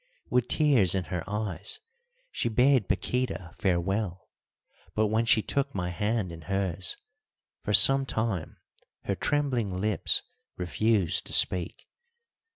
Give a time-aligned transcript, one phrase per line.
[0.31, 1.79] With tears in her eyes
[2.31, 4.29] she bade Paquíta farewell,
[4.95, 6.97] but when she took my hand in hers,
[7.61, 8.57] for some time
[9.03, 10.23] her trembling lips
[10.57, 11.87] refused to speak.